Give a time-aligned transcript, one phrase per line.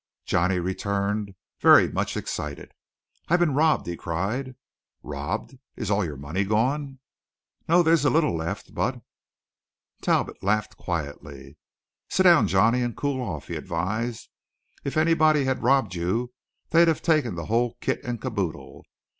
[0.25, 2.71] Johnny returned very much excited.
[3.27, 4.55] "I've been robbed!" he cried.
[5.03, 5.59] "Robbed?
[5.75, 6.99] Is your money all gone?"
[7.69, 8.99] "No, there's a little left, but"
[10.01, 11.55] Talbot laughed quietly.
[12.09, 14.27] "Sit down, Johnny, and cool off," he advised.
[14.83, 16.33] "If anybody had robbed you,
[16.71, 18.81] they'd have taken the whole kit and kaboodle.